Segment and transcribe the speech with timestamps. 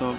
[0.00, 0.16] טוב.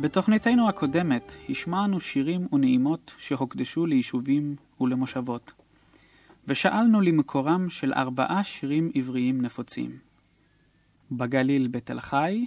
[0.00, 5.52] בתוכניתנו הקודמת השמענו שירים ונעימות שהוקדשו ליישובים ולמושבות,
[6.48, 9.98] ושאלנו למקורם של ארבעה שירים עבריים נפוצים.
[11.12, 12.46] בגליל בתל חי,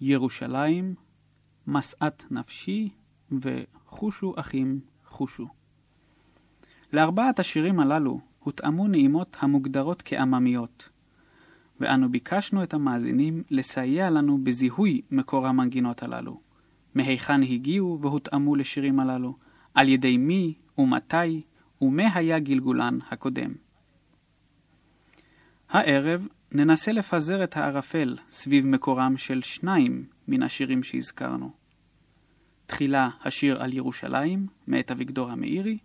[0.00, 0.94] ירושלים,
[1.66, 2.88] משאת נפשי
[3.32, 5.46] וחושו אחים חושו.
[6.92, 10.88] לארבעת השירים הללו הותאמו נעימות המוגדרות כעממיות,
[11.80, 16.40] ואנו ביקשנו את המאזינים לסייע לנו בזיהוי מקור המנגינות הללו,
[16.94, 19.36] מהיכן הגיעו והותאמו לשירים הללו,
[19.74, 21.42] על ידי מי ומתי
[21.80, 23.50] ומה היה גלגולן הקודם.
[25.70, 31.50] הערב ננסה לפזר את הערפל סביב מקורם של שניים מן השירים שהזכרנו.
[32.66, 35.78] תחילה השיר על ירושלים, מאת אביגדור המאירי,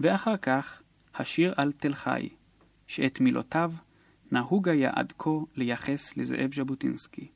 [0.00, 0.82] ואחר כך
[1.14, 2.28] השיר על תל חי,
[2.86, 3.72] שאת מילותיו
[4.34, 7.28] נהוג היה עד כה לייחס לזאב ז'בוטינסקי.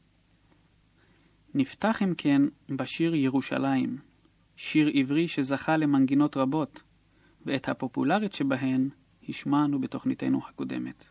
[1.55, 3.99] נפתח אם כן בשיר ירושלים,
[4.57, 6.83] שיר עברי שזכה למנגינות רבות,
[7.47, 8.89] ואת הפופולרית שבהן
[9.29, 11.05] השמענו בתוכניתנו הקודמת.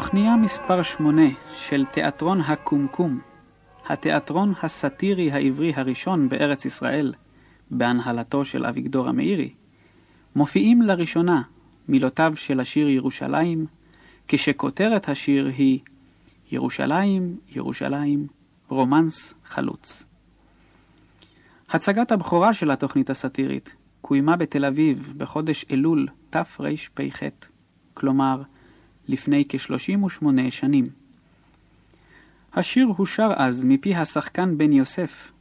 [0.00, 1.22] בתוכניה מספר 8
[1.54, 3.20] של תיאטרון הקומקום,
[3.88, 7.14] התיאטרון הסאטירי העברי הראשון בארץ ישראל,
[7.70, 9.54] בהנהלתו של אביגדור המאירי,
[10.36, 11.42] מופיעים לראשונה
[11.88, 13.66] מילותיו של השיר ירושלים,
[14.28, 15.78] כשכותרת השיר היא
[16.52, 18.26] ירושלים, ירושלים,
[18.68, 20.04] רומנס חלוץ.
[21.70, 27.22] הצגת הבכורה של התוכנית הסאטירית קוימה בתל אביב בחודש אלול תרפ"ח,
[27.94, 28.42] כלומר,
[29.08, 30.84] לפני כ-38 שנים.
[32.52, 35.32] השיר הושר אז מפי השחקן בן יוסף,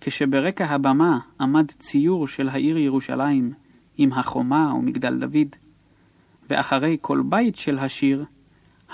[0.00, 3.52] כשברקע הבמה עמד ציור של העיר ירושלים
[3.96, 5.56] עם החומה ומגדל דוד,
[6.50, 8.24] ואחרי כל בית של השיר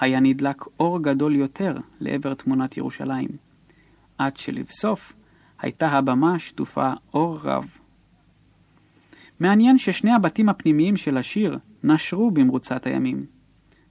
[0.01, 3.29] היה נדלק אור גדול יותר לעבר תמונת ירושלים,
[4.19, 5.13] עד שלבסוף
[5.59, 7.79] הייתה הבמה שטופה אור רב.
[9.41, 13.40] מעניין ששני הבתים הפנימיים של השיר נשרו במרוצת הימים.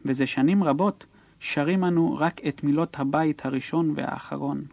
[0.05, 1.05] וזה שנים רבות
[1.39, 4.65] שרים אנו רק את מילות הבית הראשון והאחרון.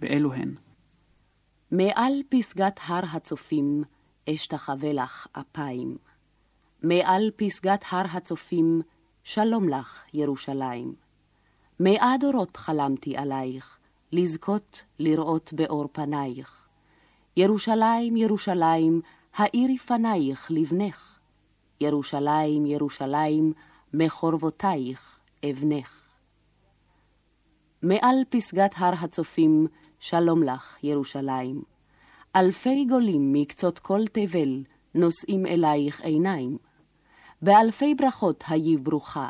[0.00, 0.54] ואלו הן.
[1.70, 3.82] מעל פסגת הר הצופים
[4.30, 5.96] אשתחווה לך אפיים.
[6.82, 8.82] מעל פסגת הר הצופים
[9.24, 10.94] שלום לך ירושלים.
[11.80, 13.78] מאה דורות חלמתי עלייך,
[14.12, 16.68] לזכות לראות באור פנייך.
[17.36, 19.00] ירושלים, ירושלים,
[19.34, 21.18] האירי פנייך לבנך.
[21.80, 23.52] ירושלים, ירושלים,
[23.94, 26.08] מחורבותייך אבנך.
[27.82, 29.66] מעל פסגת הר הצופים,
[29.98, 31.62] שלום לך, ירושלים.
[32.36, 34.62] אלפי גולים מקצות כל תבל,
[34.94, 36.58] נושאים אלייך עיניים.
[37.42, 39.28] באלפי ברכות היי ברוכה,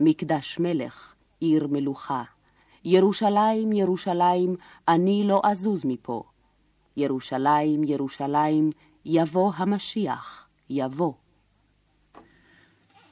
[0.00, 2.22] מקדש מלך, עיר מלוכה.
[2.84, 4.56] ירושלים, ירושלים,
[4.88, 6.22] אני לא אזוז מפה.
[6.96, 8.70] ירושלים, ירושלים,
[9.04, 11.12] יבוא המשיח, יבוא.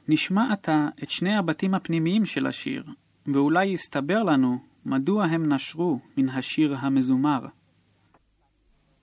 [0.07, 2.83] נשמע עתה את שני הבתים הפנימיים של השיר,
[3.25, 7.39] ואולי יסתבר לנו מדוע הם נשרו מן השיר המזומר.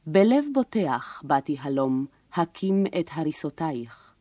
[0.06, 4.14] בלב בוטח באתי הלום, הקים את הריסותייך.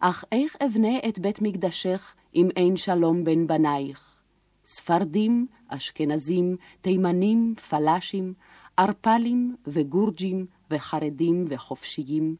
[0.00, 4.22] אך איך אבנה את בית מקדשך, אם אין שלום בין בנייך?
[4.66, 8.34] ספרדים, אשכנזים, תימנים, פלאשים,
[8.76, 12.36] ערפלים וגורג'ים וחרדים וחופשיים.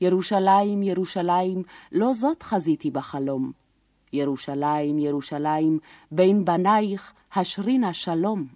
[0.00, 1.62] ירושלים, ירושלים,
[1.92, 3.52] לא זאת חזיתי בחלום.
[4.12, 5.78] ירושלים, ירושלים,
[6.12, 8.46] בין בנייך השרינה שלום.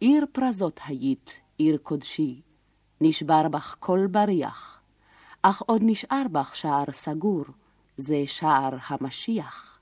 [0.00, 2.40] עיר פרזות היית, עיר קודשי,
[3.00, 4.80] נשבר בך כל בריח,
[5.42, 7.44] אך עוד נשאר בך שער סגור,
[7.96, 9.78] זה שער המשיח.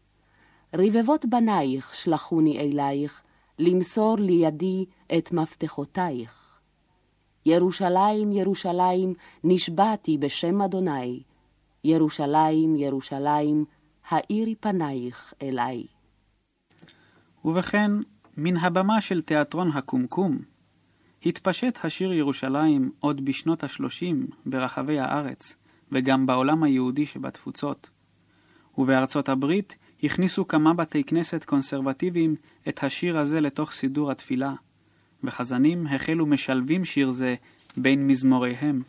[0.75, 3.23] רבבות בנייך שלחוני אלייך,
[3.59, 4.85] למסור לידי
[5.19, 6.50] את מפתחותייך.
[7.47, 9.15] ירושלים, ירושלים,
[9.45, 11.23] נשבעתי בשם אדוני.
[11.85, 13.65] ירושלים, ירושלים,
[14.09, 15.87] האירי פנייך אליי.
[17.45, 17.91] ובכן,
[18.37, 20.39] מן הבמה של תיאטרון הקומקום,
[21.27, 25.57] התפשט השיר ירושלים עוד בשנות השלושים ברחבי הארץ,
[25.93, 27.91] וגם בעולם היהודי שבתפוצות.
[28.79, 32.35] ובארצות הברית הכניסו כמה בתי כנסת קונסרבטיביים
[32.69, 34.55] את השיר הזה לתוך סידור התפילה,
[35.25, 37.35] וחזנים החלו משלבים שיר זה
[37.77, 38.83] בין מזמוריהם.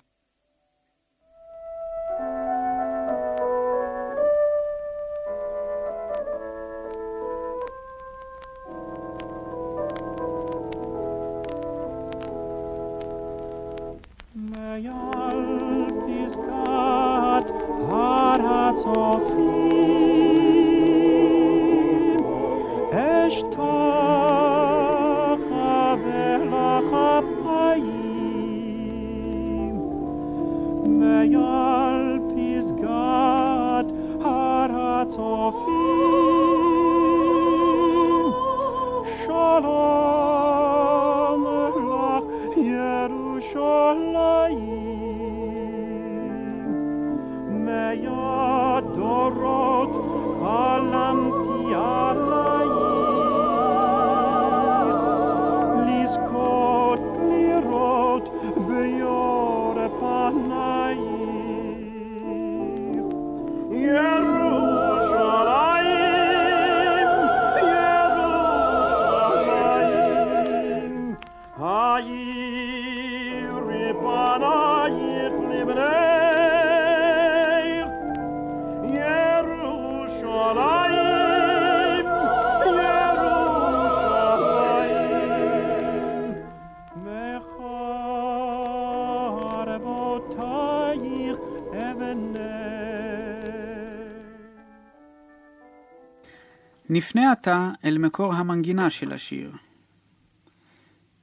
[96.93, 99.51] נפנה עתה אל מקור המנגינה של השיר.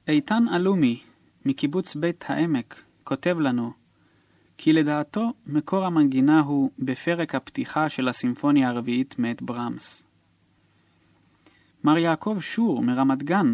[0.07, 0.99] איתן אלומי,
[1.45, 3.71] מקיבוץ בית העמק, כותב לנו
[4.57, 10.03] כי לדעתו מקור המנגינה הוא בפרק הפתיחה של הסימפוניה הרביעית מאת ברמס.
[11.83, 13.53] מר יעקב שור מרמת גן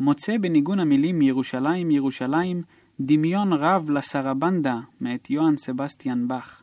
[0.00, 2.62] מוצא בניגון המילים ירושלים ירושלים
[3.00, 6.62] דמיון רב לסרבנדה מאת יוהאן סבסטיאן באך.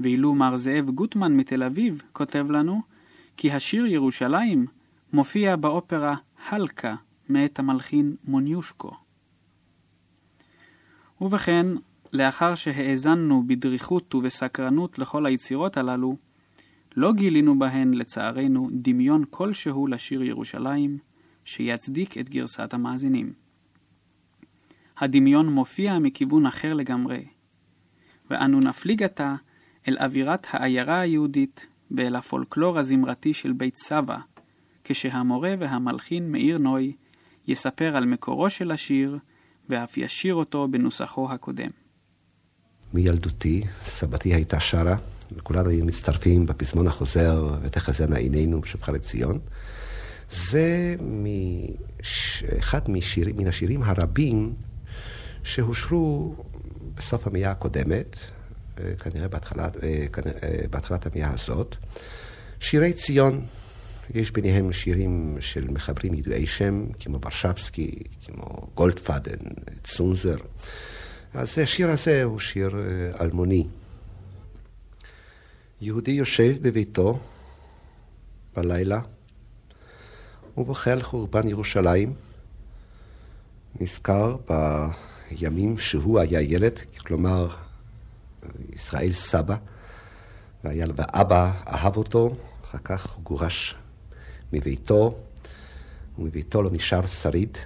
[0.00, 2.97] ואילו מר זאב גוטמן מתל אביב כותב לנו
[3.38, 4.66] כי השיר ירושלים
[5.12, 6.16] מופיע באופרה
[6.48, 6.94] הלקה
[7.28, 8.90] מאת המלחין מוניושקו.
[11.20, 11.66] ובכן,
[12.12, 16.16] לאחר שהאזנו בדריכות ובסקרנות לכל היצירות הללו,
[16.96, 20.98] לא גילינו בהן, לצערנו, דמיון כלשהו לשיר ירושלים,
[21.44, 23.32] שיצדיק את גרסת המאזינים.
[24.98, 27.26] הדמיון מופיע מכיוון אחר לגמרי,
[28.30, 29.34] ואנו נפליג עתה
[29.88, 34.16] אל אווירת העיירה היהודית ואל הפולקלור הזמרתי של בית סבא,
[34.84, 36.92] כשהמורה והמלחין מאיר נוי
[37.48, 39.18] יספר על מקורו של השיר,
[39.68, 41.70] ואף ישיר אותו בנוסחו הקודם.
[42.94, 44.96] מילדותי, סבתי הייתה שרה,
[45.32, 49.38] וכולנו היו מצטרפים בפזמון החוזר, ותחזינה עינינו בשופחה לציון.
[50.30, 52.44] זה מש...
[52.58, 53.28] אחד משיר...
[53.36, 54.54] מן השירים הרבים
[55.42, 56.34] שהושרו
[56.94, 58.16] בסוף המאה הקודמת,
[58.98, 60.06] כנראה בהתחלת, אה,
[60.42, 61.76] אה, בהתחלת המאה הזאת.
[62.60, 63.46] שירי ציון,
[64.14, 69.38] יש ביניהם שירים של מחברים ידועי שם, כמו ברשבסקי, כמו גולדפאדן,
[69.84, 70.36] צונזר.
[71.34, 73.66] אז השיר הזה הוא שיר אה, אלמוני.
[75.80, 77.18] יהודי יושב בביתו
[78.56, 79.00] בלילה
[80.56, 82.14] ובוחר חורבן ירושלים.
[83.80, 84.36] נזכר
[85.30, 87.48] בימים שהוא היה ילד, כלומר,
[88.72, 89.56] ישראל סבא,
[90.64, 93.74] והיה, ואבא אהב אותו, אחר כך הוא גורש
[94.52, 95.18] מביתו,
[96.18, 97.58] ומביתו לא נשאר שריד,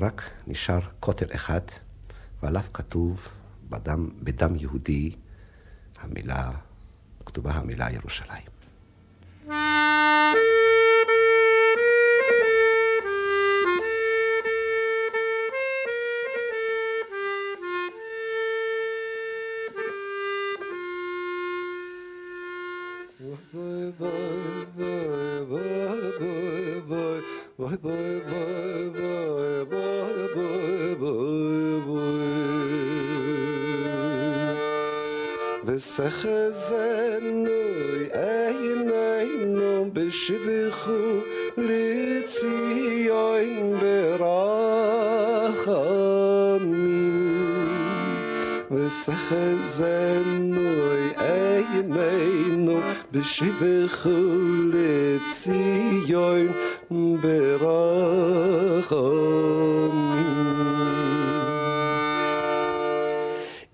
[0.00, 1.60] רק נשאר כותל אחד,
[2.42, 3.28] ועליו כתוב
[3.68, 5.16] בדם, בדם יהודי
[6.00, 6.50] המילה,
[7.26, 8.51] כתובה המילה ירושלים.
[36.06, 37.50] וסחזנו
[38.12, 41.20] עינינו בשבחו
[41.56, 44.72] לציון ברחמים.
[48.70, 49.90] וסחזנו
[51.16, 52.80] עינינו
[53.12, 54.20] בשבחו
[54.72, 56.52] לציון
[57.22, 58.42] ברחמים.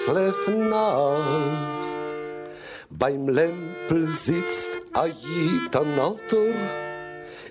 [2.89, 6.55] Beim Lämpel sitzt a Jitan Alter,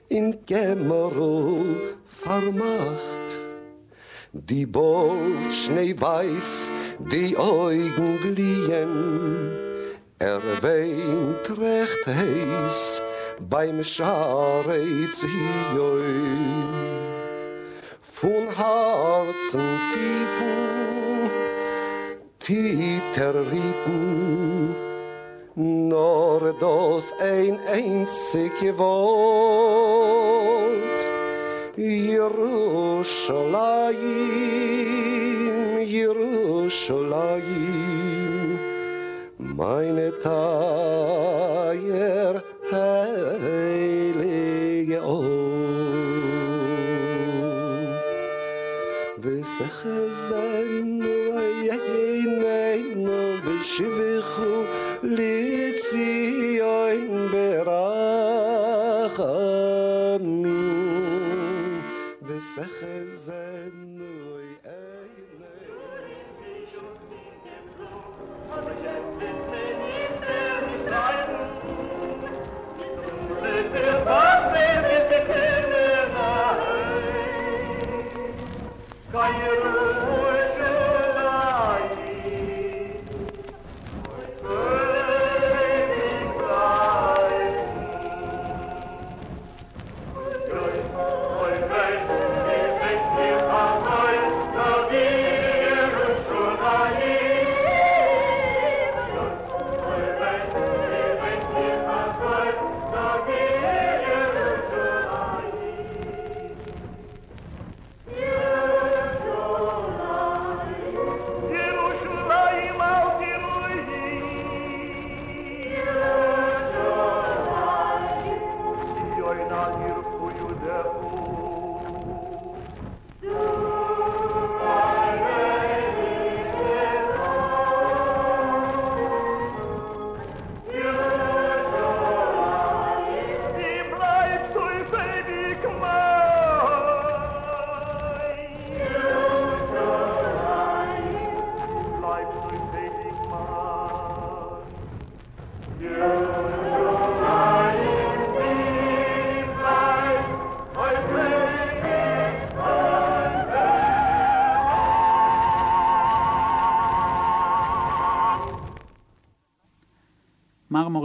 [0.10, 3.30] in Kämmerl vermacht.
[4.32, 6.72] Die Bolt schneeweiß,
[7.12, 9.52] die Augen glien,
[10.18, 13.00] er weint recht heiß,
[13.48, 14.82] beim Schare
[15.16, 16.83] Zion.
[18.24, 21.30] Von Herzen tiefen,
[22.40, 24.74] Titer riefen,
[25.56, 30.24] nur das ein einzig Wort.
[31.76, 32.30] Jerusalem,
[35.80, 37.42] Jerusalem,
[39.38, 41.23] meine Teier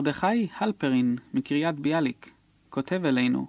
[0.08, 2.32] מרדכי הלפרין מקריית ביאליק
[2.70, 3.46] כותב אלינו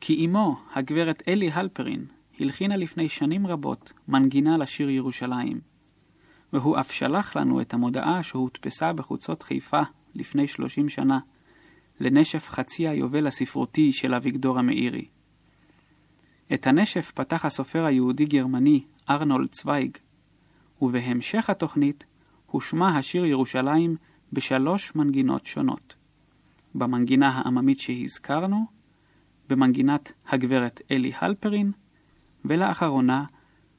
[0.00, 2.06] כי אמו, הגברת אלי הלפרין,
[2.40, 5.60] הלחינה לפני שנים רבות מנגינה לשיר ירושלים,
[6.52, 9.80] והוא אף שלח לנו את המודעה שהודפסה בחוצות חיפה
[10.14, 11.18] לפני שלושים שנה,
[12.00, 15.08] לנשף חצי היובל הספרותי של אביגדור המאירי.
[16.54, 19.96] את הנשף פתח הסופר היהודי-גרמני ארנולד צוויג,
[20.82, 22.04] ובהמשך התוכנית
[22.46, 23.96] הושמע השיר ירושלים
[24.32, 25.94] בשלוש מנגינות שונות.
[26.74, 28.66] במנגינה העממית שהזכרנו,
[29.48, 31.72] במנגינת הגברת אלי הלפרין,
[32.44, 33.24] ולאחרונה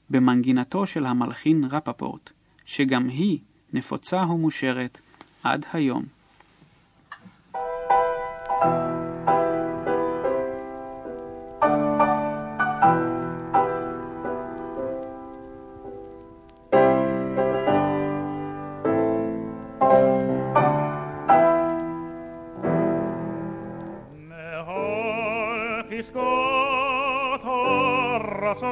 [0.09, 2.29] במנגינתו של המלחין רפפורט,
[2.65, 3.39] שגם היא
[3.73, 4.99] נפוצה ומושרת
[5.43, 6.03] עד היום.
[7.53, 8.96] מהר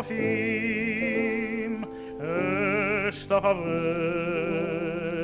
[0.09, 1.81] הרצפים
[3.09, 3.51] אשתחווה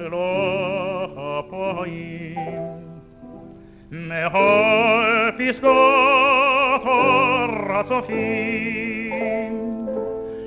[0.07, 2.35] לך אפיים
[3.91, 6.81] מהר פסקות
[7.93, 8.31] הרצפים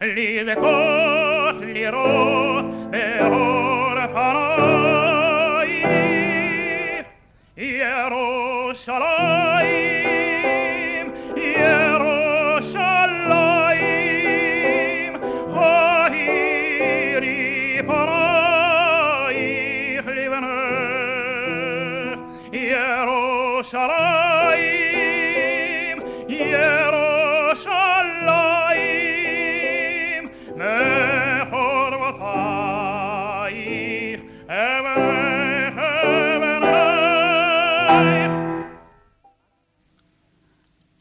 [0.00, 5.76] עליי לבכות לראות באור פנייך
[7.56, 9.45] ירושלים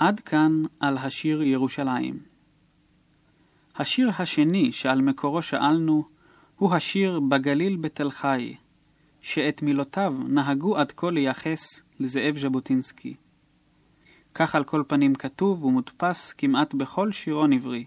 [0.05, 2.19] עד כאן על השיר ירושלים.
[3.75, 6.05] השיר השני שעל מקורו שאלנו
[6.55, 8.55] הוא השיר בגליל בתל חי,
[9.21, 13.15] שאת מילותיו נהגו עד כה לייחס לזאב ז'בוטינסקי.
[14.33, 17.85] כך על כל פנים כתוב ומודפס כמעט בכל שירון עברי,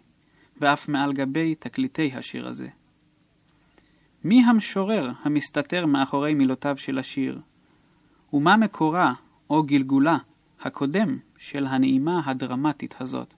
[0.60, 2.68] ואף מעל גבי תקליטי השיר הזה.
[4.24, 7.40] מי המשורר המסתתר מאחורי מילותיו של השיר?
[8.32, 9.12] ומה מקורה,
[9.50, 10.16] או גלגולה,
[10.60, 13.34] הקודם של הנעימה הדרמטית הזאת?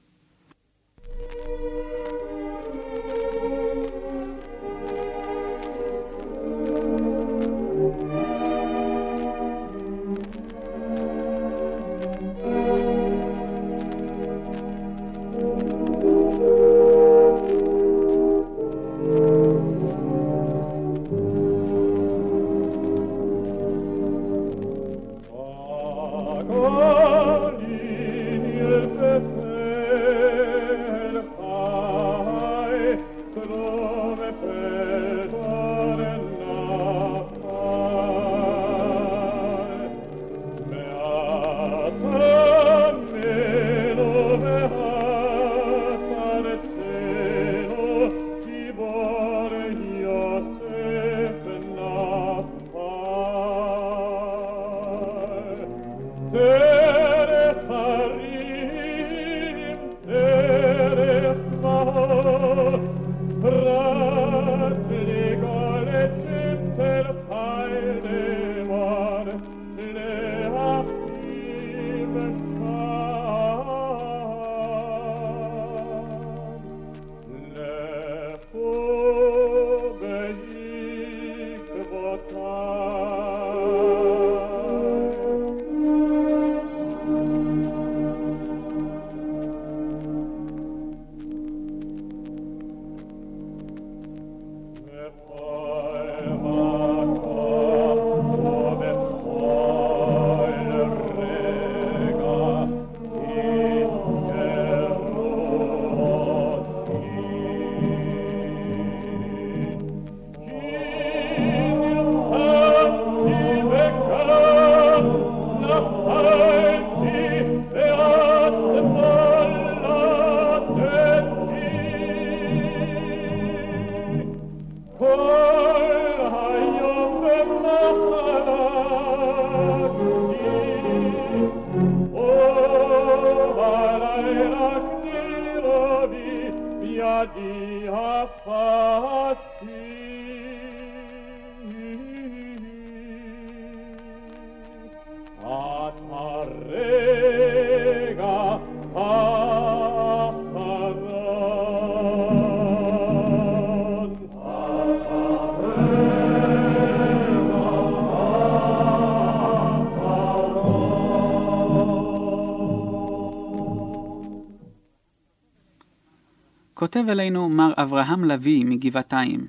[166.80, 169.46] כותב אלינו מר אברהם לביא מגבעתיים.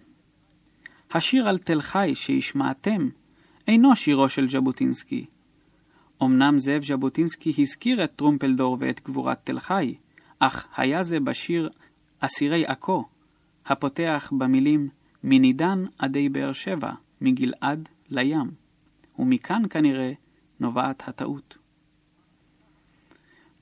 [1.12, 3.10] השיר על תל חי שהשמעתם
[3.68, 5.26] אינו שירו של ז'בוטינסקי.
[6.24, 9.96] אמנם זאב ז'בוטינסקי הזכיר את טרומפלדור ואת גבורת תל חי,
[10.40, 11.70] אך היה זה בשיר
[12.20, 13.06] אסירי עכו,
[13.66, 14.90] הפותח במילים
[15.24, 16.92] מנידן עדי באר שבע,
[17.22, 18.52] מגלעד לים,
[19.20, 20.12] ומכאן כנראה
[20.60, 21.58] נובעת הטעות.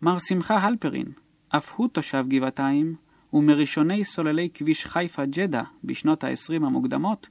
[0.01, 1.08] מר שמחה הלפרין,
[1.49, 2.95] אף הוא תושב גבעתיים,
[3.34, 7.28] ומראשוני סוללי כביש חיפה-ג'דה בשנות ה-20 המוקדמות,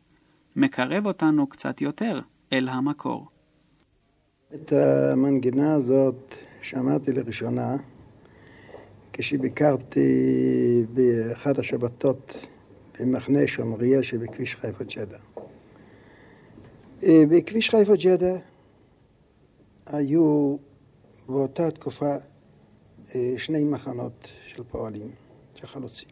[0.57, 2.21] מקרב אותנו קצת יותר
[2.53, 3.29] אל המקור.
[4.55, 7.77] את המנגינה הזאת שמעתי לראשונה
[9.13, 10.01] כשביקרתי
[10.95, 12.37] באחת השבתות
[13.01, 15.19] במחנה שומריה שבכביש חיפה ג'דה.
[17.03, 18.37] אה, בכביש חיפה ג'דה
[19.87, 20.57] היו
[21.29, 22.17] באותה תקופה
[23.15, 25.11] אה, שני מחנות של פועלים,
[25.59, 26.09] של חלוצים.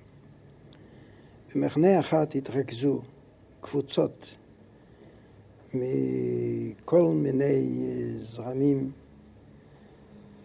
[1.55, 3.01] במחנה אחת התרכזו
[3.61, 4.27] קבוצות
[5.75, 8.91] מכל מיני אה, זרמים,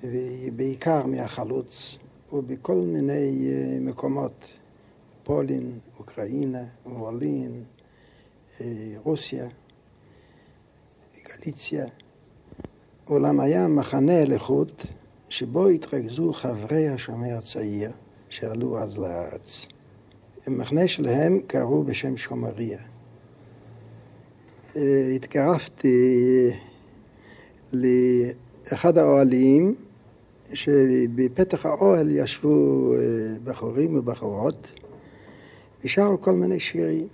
[0.04, 1.98] ובעיקר מהחלוץ,
[2.34, 4.52] ובכל מיני אה, מקומות,
[5.24, 7.64] פולין, אוקראינה, וולין,
[9.04, 9.48] רוסיה,
[11.24, 11.86] גליציה.
[13.08, 14.86] אולם היה מחנה לחוט
[15.30, 17.92] שבו התרכזו חברי השומר הצעיר
[18.32, 19.68] שעלו אז לארץ.
[20.46, 22.80] המחנה שלהם קראו בשם שומריה.
[24.76, 26.50] אה, התקרבתי
[27.74, 29.76] לאחד האוהלים,
[30.54, 33.00] שבפתח האוהל ישבו אה,
[33.44, 34.72] בחורים ובחורות
[35.84, 37.08] ושרו כל מיני שירים.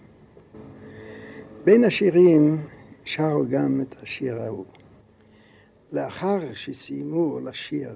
[1.64, 2.62] בין השירים
[3.06, 4.66] שרו גם את השיר ההוא.
[5.92, 7.96] לאחר שסיימו לשיר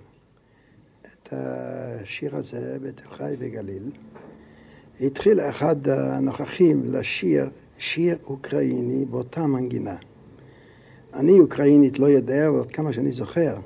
[1.31, 3.91] השיר הזה בתל חי וגליל,
[5.01, 9.95] התחיל אחד הנוכחים לשיר שיר אוקראיני באותה מנגינה.
[11.13, 13.57] אני אוקראינית לא יודע, אבל עד כמה שאני זוכר,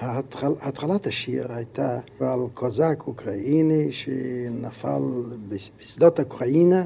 [0.00, 5.02] התחל, התחלת השיר הייתה על קוזק אוקראיני שנפל
[5.48, 6.84] בשדות אוקראינה,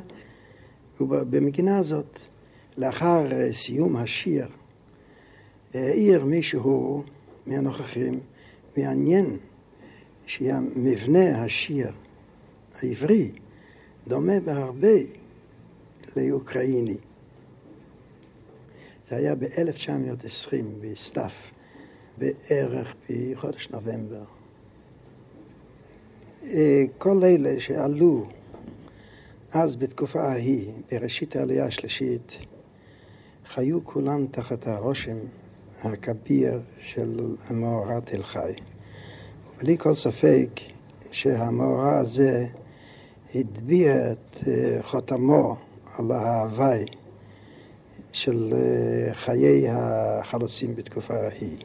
[1.00, 2.18] ובמגינה הזאת,
[2.76, 4.46] לאחר סיום השיר,
[5.74, 7.02] העיר מישהו
[7.46, 8.20] מהנוכחים,
[8.76, 9.36] מעניין
[10.28, 11.92] שמבנה השיר
[12.82, 13.30] העברי
[14.08, 14.96] דומה בהרבה
[16.16, 16.96] לאוקראיני.
[19.08, 21.30] זה היה ב-1920 בסתיו,
[22.18, 24.24] בערך בחודש נובמבר.
[26.44, 28.26] אה, כל אלה שעלו
[29.52, 32.32] אז בתקופה ההיא, בראשית העלייה השלישית,
[33.46, 35.16] חיו כולם תחת הרושם
[35.82, 38.52] הכביר של המאורע תל חי.
[39.58, 40.48] ובלי כל ספק
[41.12, 42.46] שהמאורע הזה
[43.34, 45.56] הטביע את אה, חותמו
[45.98, 46.84] על ההוואי
[48.12, 51.58] של אה, חיי החלוצים בתקופה ההיא.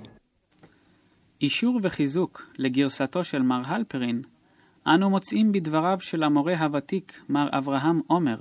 [1.42, 4.22] אישור וחיזוק לגרסתו של מר הלפרין
[4.88, 8.38] אנו מוצאים בדבריו של המורה הוותיק מר אברהם עומר,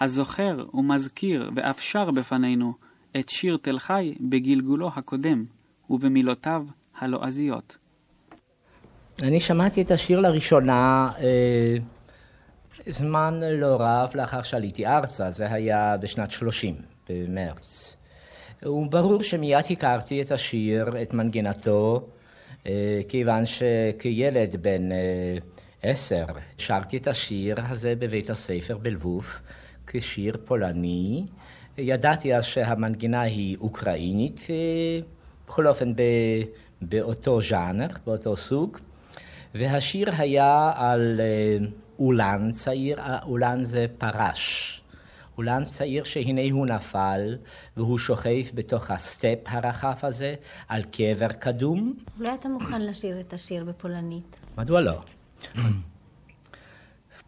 [0.00, 2.72] הזוכר ומזכיר ואף שר בפנינו
[3.18, 5.44] את שיר תל חי בגלגולו הקודם
[5.90, 6.66] ובמילותיו
[6.98, 7.85] הלועזיות.
[9.22, 11.76] אני שמעתי את השיר לראשונה אה,
[12.86, 16.74] זמן לא רב לאחר שעליתי ארצה, זה היה בשנת 30,
[17.08, 17.96] במרץ.
[18.62, 22.06] וברור שמיד הכרתי את השיר, את מנגינתו,
[22.66, 25.38] אה, כיוון שכילד בן אה,
[25.82, 26.24] עשר
[26.58, 29.26] שרתי את השיר הזה בבית הספר בלבוב
[29.86, 31.26] כשיר פולני.
[31.78, 35.00] ידעתי אז שהמנגינה היא אוקראינית, אה,
[35.48, 35.92] בכל אופן
[36.82, 38.78] באותו ז'אנר, באותו סוג.
[39.58, 41.20] והשיר היה על
[41.98, 44.80] אולן צעיר, אולן זה פרש.
[45.38, 47.36] אולן צעיר שהנה הוא נפל,
[47.76, 50.34] והוא שוכב בתוך הסטפ הרחב הזה,
[50.68, 51.94] על קבר קדום.
[52.18, 54.40] אולי אתה מוכן לשיר את השיר בפולנית?
[54.58, 55.00] מדוע לא?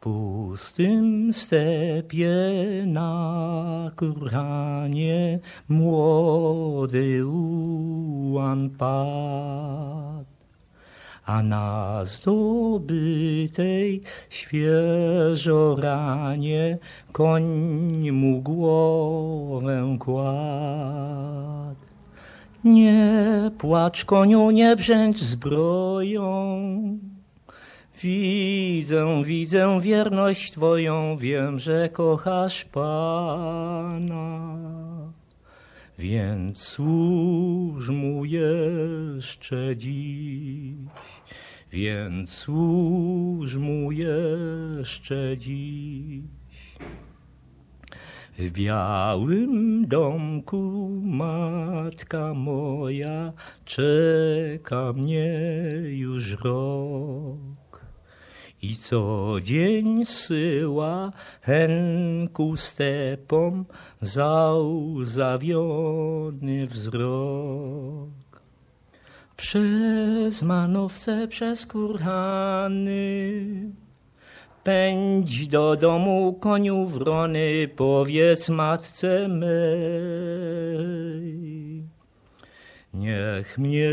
[0.01, 3.11] pustym stepie na
[3.97, 5.39] kurhanie
[5.69, 9.98] młody ułan padł
[11.29, 16.79] a na zdobytej świeżo ranie
[17.13, 17.45] koń
[18.11, 21.81] mu głowę kładł.
[22.65, 26.29] Nie płacz koniu, nie brzęcz zbroją,
[28.03, 34.57] Widzę, widzę wierność Twoją, wiem, że kochasz Pana.
[35.99, 40.75] Więc służ mu jeszcze dziś,
[41.73, 46.23] więc służ mu jeszcze dziś.
[48.39, 53.33] W białym domku matka moja
[53.65, 55.41] czeka mnie
[55.87, 57.81] już rok.
[58.63, 63.65] I co dzień syła henku stepom
[64.01, 65.07] załzawiony
[66.67, 68.28] wzrok.
[69.38, 73.34] Przez manowce, przez kurhany,
[74.64, 79.54] Pędź do domu, koniu wrony, powiedz matce mej.
[82.94, 83.90] Niech mnie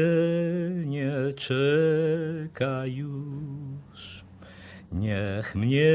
[0.84, 4.24] nie czeka już,
[4.92, 5.92] niech mnie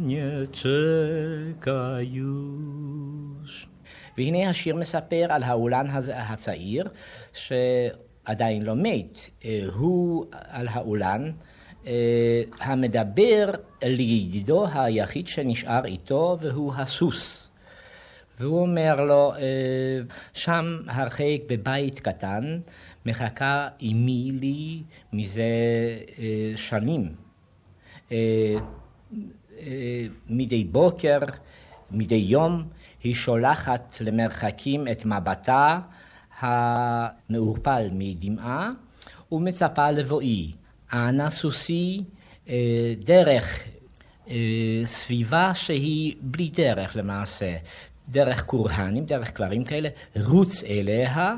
[0.00, 3.70] nie czeka już.
[4.18, 6.88] והנה השיר מספר על האולן הצעיר,
[8.27, 9.19] שעדיין לא מת,
[9.73, 11.31] הוא על האולן.
[12.59, 13.51] המדבר
[13.83, 17.47] לידידו היחיד שנשאר איתו, והוא הסוס.
[18.39, 19.33] והוא אומר לו,
[20.33, 22.59] שם הרחק בבית קטן,
[23.05, 24.81] מחכה אמי לי
[25.13, 25.43] מזה
[26.55, 27.15] שנים.
[30.29, 31.19] מדי בוקר,
[31.91, 32.63] מדי יום,
[33.03, 35.79] היא שולחת למרחקים את מבטה
[36.39, 38.71] המעורפל מדמעה,
[39.31, 40.51] ומצפה לבואי.
[40.93, 42.03] אנא סוסי
[42.99, 43.63] דרך
[44.85, 47.55] סביבה שהיא בלי דרך למעשה,
[48.09, 51.35] דרך קורהנים, דרך קברים כאלה, רוץ אליה,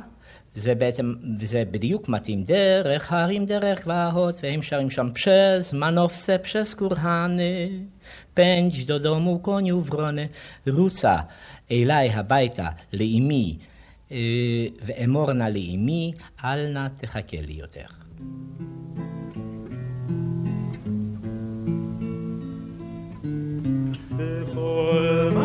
[0.56, 6.74] זה בעצם, וזה בדיוק מתאים, דרך הרים, דרך גבעות, והם שרים שם פשס, מנופסה, פשס
[6.74, 7.42] קורהנה,
[8.34, 10.22] פנג' דודומו קוניו ברונה,
[10.68, 11.18] רוצה
[11.72, 13.58] אליי הביתה, לאמי,
[14.86, 17.86] ואמור נא לאמי, אל נא תחכה לי יותר.
[24.18, 25.37] בכל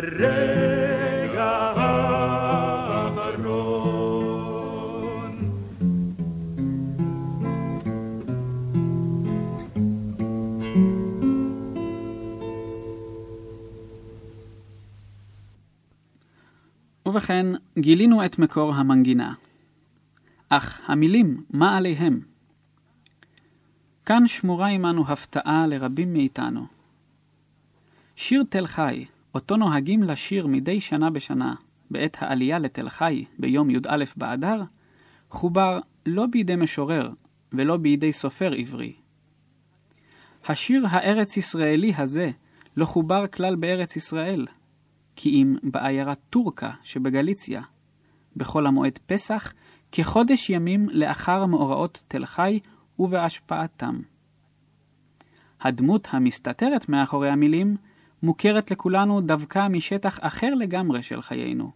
[0.00, 1.44] עד הרגע
[1.76, 2.20] האחרון
[17.06, 17.46] ובכן,
[17.78, 19.34] גילינו את מקור המנגינה.
[20.48, 22.20] אך המילים, מה עליהם?
[24.06, 26.66] כאן שמורה עמנו הפתעה לרבים מאיתנו.
[28.16, 31.54] שיר תל חי, אותו נוהגים לשיר מדי שנה בשנה,
[31.90, 34.62] בעת העלייה לתל חי ביום י"א באדר,
[35.30, 37.10] חובר לא בידי משורר
[37.52, 38.92] ולא בידי סופר עברי.
[40.48, 42.30] השיר הארץ-ישראלי הזה
[42.76, 44.46] לא חובר כלל בארץ ישראל,
[45.16, 47.62] כי אם בעיירה טורקה שבגליציה,
[48.36, 49.52] בחול המועד פסח,
[49.92, 52.60] כחודש ימים לאחר מאורעות תל חי
[52.98, 53.94] ובהשפעתם.
[55.60, 57.76] הדמות המסתתרת מאחורי המילים
[58.22, 61.70] מוכרת לכולנו דווקא משטח אחר לגמרי של חיינו.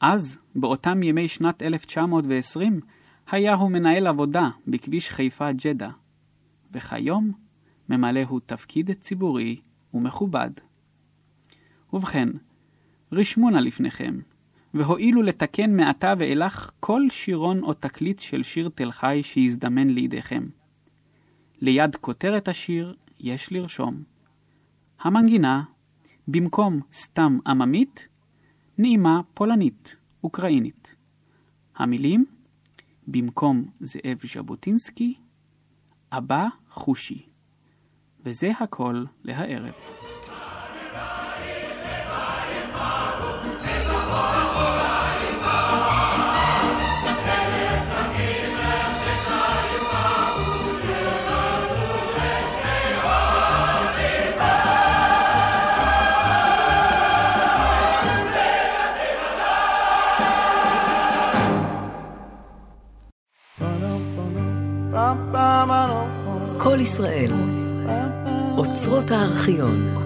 [0.00, 2.80] אז, באותם ימי שנת 1920,
[3.30, 5.90] היה הוא מנהל עבודה בכביש חיפה ג'דה,
[6.72, 7.32] וכיום
[7.88, 9.60] ממלא הוא תפקיד ציבורי
[9.94, 10.50] ומכובד.
[11.92, 12.28] ובכן,
[13.12, 14.20] רשמו נא לפניכם,
[14.74, 20.44] והואילו לתקן מעתה ואילך כל שירון או תקליט של שיר תל חי שיזדמן לידיכם.
[21.60, 24.17] ליד כותרת השיר יש לרשום.
[25.00, 25.62] המנגינה,
[26.28, 28.08] במקום סתם עממית,
[28.78, 30.94] נעימה פולנית, אוקראינית.
[31.76, 32.26] המילים,
[33.06, 35.14] במקום זאב ז'בוטינסקי,
[36.12, 37.26] אבא חושי.
[38.24, 39.97] וזה הכל להערב.
[66.80, 67.30] ישראל,
[68.56, 69.97] אוצרות הארכיון.